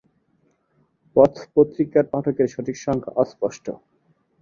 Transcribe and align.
পথ 1.15 1.33
পত্রিকার 1.55 2.05
পাঠকদের 2.11 2.47
সঠিক 2.53 2.75
সংখ্যা 2.85 3.11
অস্পষ্ট। 3.15 3.65